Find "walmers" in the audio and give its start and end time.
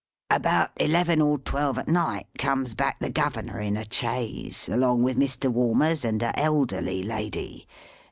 5.53-6.03